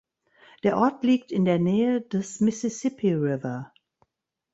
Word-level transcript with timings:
Der 0.63 0.77
Ort 0.77 1.03
liegt 1.03 1.31
in 1.31 1.45
der 1.45 1.59
Nähe 1.59 2.01
des 2.01 2.39
Mississippi 2.39 3.13
River. 3.13 3.71